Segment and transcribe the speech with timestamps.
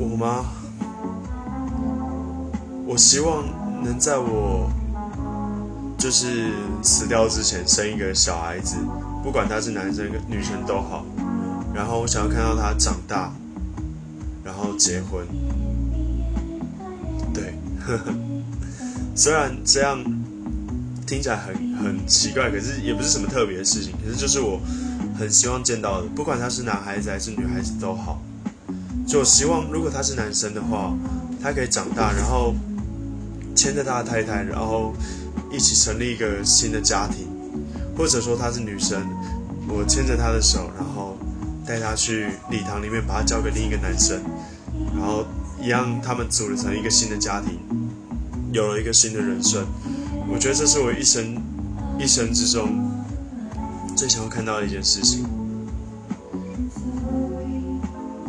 [0.00, 0.46] 我吗？
[2.86, 3.44] 我希望
[3.84, 4.70] 能在我
[5.98, 8.76] 就是死掉之前生一个小孩子，
[9.22, 11.04] 不管他是男生跟女生都好。
[11.74, 13.30] 然后我想要看到他长大，
[14.42, 15.26] 然后结婚。
[17.34, 17.54] 对，
[17.86, 18.14] 呵呵。
[19.14, 20.02] 虽然这样
[21.06, 23.92] 听起来很很奇怪，可是也不是什么特别的事情。
[24.02, 24.58] 可是就是我
[25.18, 28.18] 很希望见到的，不管他是男孩子还是女孩子都好。
[29.10, 30.96] 就希望如果他是男生的话，
[31.42, 32.54] 他可以长大，然后
[33.56, 34.94] 牵着他的太太，然后
[35.50, 37.26] 一起成立一个新的家庭。
[37.98, 39.02] 或者说他是女生，
[39.66, 41.18] 我牵着他的手，然后
[41.66, 44.22] 带他去礼堂里面，把他交给另一个男生，
[44.94, 45.26] 然后
[45.60, 47.58] 一样他们组成一个新的家庭。
[48.52, 49.66] 有了一个新的人生，
[50.32, 51.36] 我觉得这是我一生
[51.98, 52.88] 一生之中
[53.96, 55.26] 最想要看到的一件事情。